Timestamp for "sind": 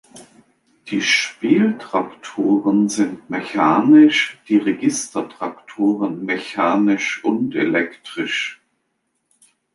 2.89-3.29